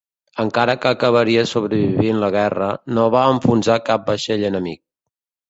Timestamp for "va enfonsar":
3.17-3.79